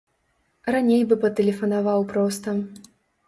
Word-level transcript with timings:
Раней 0.75 1.03
бы 1.11 1.17
патэлефанаваў 1.25 2.07
проста. 2.13 2.57